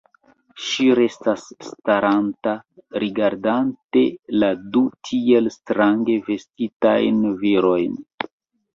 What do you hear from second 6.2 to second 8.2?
vestitajn virojn.